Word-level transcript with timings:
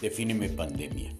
Defíneme 0.00 0.48
pandemia. 0.48 1.14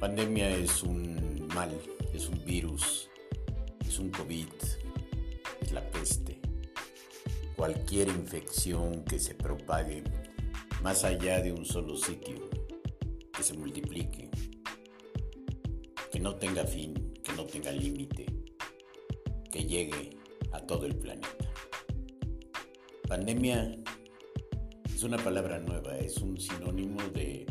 Pandemia 0.00 0.48
es 0.56 0.82
un 0.82 1.46
mal, 1.54 1.70
es 2.14 2.26
un 2.26 2.42
virus, 2.42 3.10
es 3.86 3.98
un 3.98 4.10
COVID, 4.10 4.48
es 5.60 5.72
la 5.72 5.82
peste. 5.90 6.40
Cualquier 7.54 8.08
infección 8.08 9.04
que 9.04 9.18
se 9.18 9.34
propague 9.34 10.04
más 10.82 11.04
allá 11.04 11.42
de 11.42 11.52
un 11.52 11.66
solo 11.66 11.98
sitio, 11.98 12.48
que 13.36 13.42
se 13.42 13.52
multiplique, 13.52 14.30
que 16.10 16.18
no 16.18 16.36
tenga 16.36 16.64
fin, 16.64 17.12
que 17.22 17.34
no 17.34 17.44
tenga 17.44 17.70
límite, 17.72 18.24
que 19.50 19.64
llegue 19.64 20.16
a 20.52 20.60
todo 20.60 20.86
el 20.86 20.96
planeta. 20.96 21.52
Pandemia 23.06 23.82
es 25.02 25.06
una 25.06 25.18
palabra 25.18 25.58
nueva, 25.58 25.98
es 25.98 26.18
un 26.18 26.38
sinónimo 26.38 27.02
de 27.12 27.44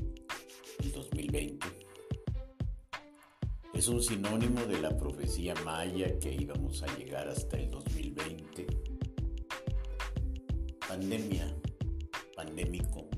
el 0.79 0.91
2020. 0.93 1.67
Es 3.73 3.89
un 3.89 4.01
sinónimo 4.01 4.61
de 4.67 4.79
la 4.79 4.95
profecía 4.95 5.53
maya 5.65 6.17
que 6.17 6.33
íbamos 6.33 6.81
a 6.81 6.97
llegar 6.97 7.27
hasta 7.27 7.57
el 7.57 7.69
2020. 7.69 8.67
Pandemia, 10.87 11.53
pandémico, 12.37 13.09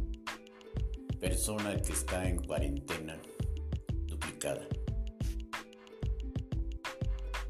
persona 1.20 1.80
que 1.80 1.94
está 1.94 2.28
en 2.28 2.44
cuarentena 2.44 3.22
duplicada. 4.08 4.68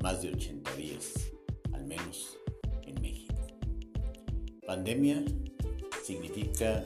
Más 0.01 0.21
de 0.21 0.33
80 0.33 0.75
días, 0.75 1.31
al 1.71 1.85
menos 1.85 2.37
en 2.81 3.01
México. 3.01 3.47
Pandemia 4.67 5.23
significa 6.03 6.85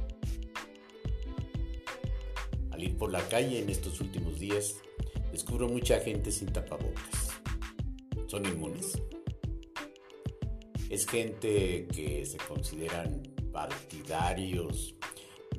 Al 2.70 2.82
ir 2.82 2.98
por 2.98 3.10
la 3.10 3.26
calle 3.28 3.62
en 3.62 3.70
estos 3.70 4.02
últimos 4.02 4.38
días, 4.38 4.74
descubro 5.32 5.68
mucha 5.68 6.00
gente 6.00 6.30
sin 6.30 6.52
tapabocas. 6.52 7.30
¿Son 8.26 8.44
inmunes? 8.44 9.00
Es 10.90 11.06
gente 11.06 11.86
que 11.86 12.24
se 12.26 12.36
consideran 12.38 13.22
partidarios 13.52 14.94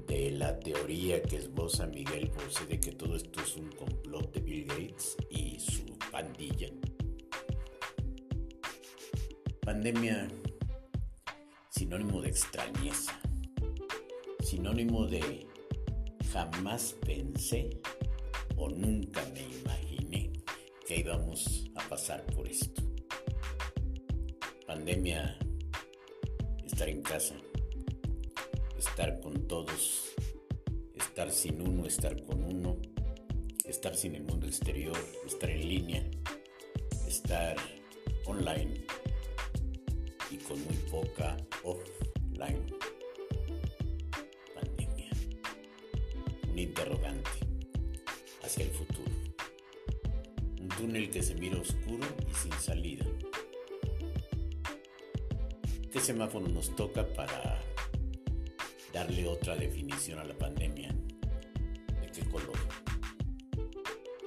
de 0.08 0.32
la 0.32 0.60
teoría 0.60 1.22
que 1.24 1.38
esboza 1.38 1.88
Miguel 1.88 2.32
Bosé 2.36 2.66
de 2.68 2.80
que 2.80 2.92
todo 2.92 3.16
esto 3.16 3.42
es 3.42 3.56
un 3.56 3.70
complot 3.72 4.34
de 4.34 4.40
Bill 4.42 4.66
Gates 4.66 5.18
y 5.30 5.60
su 5.60 5.98
pandilla. 6.12 6.70
Pandemia, 9.62 10.28
sinónimo 11.70 12.22
de 12.22 12.30
extrañeza, 12.30 13.20
sinónimo 14.42 15.08
de 15.08 15.48
jamás 16.32 16.96
pensé 17.04 17.70
o 18.58 18.70
nunca 18.70 19.26
me 19.34 19.42
imaginé 19.42 20.32
que 20.86 21.00
íbamos 21.00 21.66
a 21.76 21.90
pasar 21.90 22.24
por 22.28 22.48
esto 22.48 22.85
pandemia, 24.86 25.36
estar 26.64 26.88
en 26.88 27.02
casa, 27.02 27.34
estar 28.78 29.20
con 29.20 29.48
todos, 29.48 30.14
estar 30.94 31.32
sin 31.32 31.60
uno, 31.60 31.88
estar 31.88 32.24
con 32.24 32.44
uno, 32.44 32.78
estar 33.64 33.96
sin 33.96 34.14
el 34.14 34.22
mundo 34.22 34.46
exterior, 34.46 34.96
estar 35.26 35.50
en 35.50 35.68
línea, 35.68 36.08
estar 37.08 37.56
online 38.28 38.86
y 40.30 40.38
con 40.38 40.64
muy 40.64 40.76
poca 40.92 41.36
offline. 41.64 42.72
Pandemia. 44.54 45.10
Un 46.48 46.60
interrogante 46.60 47.32
hacia 48.44 48.66
el 48.66 48.70
futuro. 48.70 49.12
Un 50.62 50.68
túnel 50.78 51.10
que 51.10 51.24
se 51.24 51.34
mira 51.34 51.60
oscuro 51.60 52.06
y 52.30 52.36
sin 52.36 52.54
salida. 52.62 53.06
¿Qué 55.96 56.02
semáforo 56.02 56.50
nos 56.50 56.76
toca 56.76 57.08
para 57.08 57.58
darle 58.92 59.26
otra 59.30 59.56
definición 59.56 60.20
a 60.20 60.26
la 60.26 60.38
pandemia? 60.38 60.94
¿De 62.02 62.12
qué 62.12 62.22
color? 62.30 62.58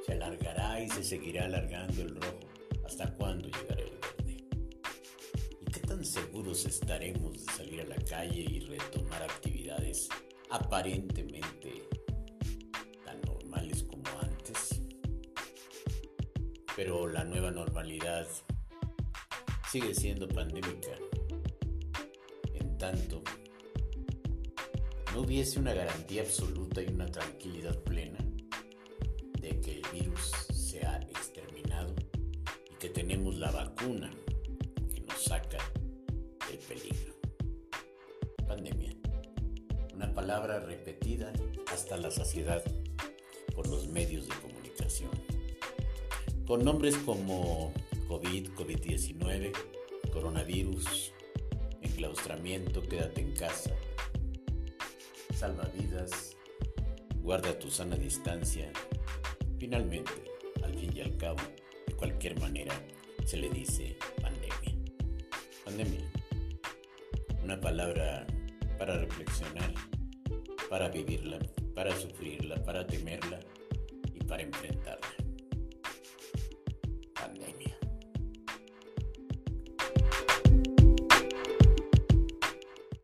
¿Se 0.07 0.15
alargará 0.15 0.83
y 0.83 0.89
se 0.89 1.05
seguirá 1.05 1.45
alargando 1.45 2.01
el 2.01 2.15
rojo? 2.15 2.41
¿Hasta 2.87 3.15
cuándo 3.17 3.51
llegará 3.51 3.83
el 3.83 3.99
verde? 4.01 4.49
¿Y 5.61 5.71
qué 5.71 5.81
tan 5.81 6.03
seguros 6.07 6.65
estaremos 6.65 7.45
de 7.45 7.53
salir 7.53 7.83
a 7.83 7.85
la 7.85 7.97
calle 7.97 8.47
y 8.51 8.61
retomar 8.61 9.23
actividades 9.25 10.09
aparentemente 10.49 11.87
tan 13.05 13.21
normales 13.27 13.83
como 13.83 14.05
antes? 14.23 14.81
Pero 16.75 17.07
la 17.09 17.25
nueva 17.25 17.51
normalidad 17.51 18.27
sigue 19.71 19.95
siendo 19.95 20.27
pandémica 20.29 20.97
tanto, 22.79 23.23
no 25.13 25.23
hubiese 25.23 25.59
una 25.59 25.75
garantía 25.75 26.23
absoluta 26.23 26.81
y 26.81 26.87
una 26.87 27.07
tranquilidad 27.07 27.77
plena 27.83 28.19
de 29.41 29.61
que 29.61 29.73
el 29.73 29.83
virus 29.93 30.31
se 30.53 30.87
ha 30.87 30.99
exterminado 31.01 31.95
y 32.71 32.75
que 32.79 32.89
tenemos 32.89 33.37
la 33.37 33.51
vacuna 33.51 34.11
que 34.95 35.01
nos 35.01 35.23
saca 35.25 35.59
del 36.49 36.59
peligro. 36.59 37.15
Pandemia. 38.47 38.95
Una 39.95 40.15
palabra 40.15 40.61
repetida 40.61 41.33
hasta 41.73 41.97
la 41.97 42.13
saciedad 42.13 42.63
por 43.55 43.67
los 43.67 43.89
medios 43.89 44.29
de 44.29 44.35
comunicación. 44.37 45.11
Con 46.47 46.65
nombres 46.65 46.97
como 46.99 47.73
COVID, 48.07 48.51
COVID-19, 48.51 49.53
coronavirus, 50.13 51.13
enclaustramiento, 51.99 52.81
quédate 52.83 53.21
en 53.21 53.33
casa, 53.33 53.75
salva 55.35 55.65
vidas, 55.75 56.37
guarda 57.23 57.59
tu 57.59 57.73
sana 57.73 57.97
distancia. 57.97 58.71
Finalmente, 59.59 60.13
al 60.63 60.75
fin 60.75 60.97
y 60.97 61.01
al 61.01 61.17
cabo, 61.17 61.41
de 61.89 61.95
cualquier 61.95 62.39
manera, 62.39 62.73
se 63.27 63.37
le 63.37 63.51
dice 63.51 63.97
pandemia. 64.23 64.79
Pandemia. 65.65 66.05
Una 67.43 67.61
palabra 67.61 68.25
para 68.79 68.97
reflexionar, 68.99 69.75
para 70.71 70.91
vivirla, 70.91 71.41
para 71.75 71.97
sufrirla, 71.97 72.63
para 72.63 72.87
temerla 72.87 73.41
y 74.15 74.23
para 74.23 74.45
enfrentarla. 74.45 75.18